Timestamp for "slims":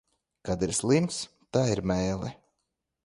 0.79-1.19